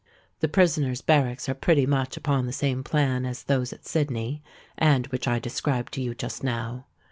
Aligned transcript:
The 0.39 0.47
Prisoners' 0.47 1.03
Barracks 1.03 1.47
are 1.47 1.53
pretty 1.53 1.85
much 1.85 2.17
upon 2.17 2.47
the 2.47 2.51
same 2.51 2.83
plan 2.83 3.23
as 3.23 3.43
those 3.43 3.71
at 3.71 3.85
Sydney, 3.85 4.41
and 4.75 5.05
which 5.09 5.27
I 5.27 5.37
described 5.37 5.93
to 5.93 6.01
you 6.01 6.15
just 6.15 6.43
now. 6.43 6.87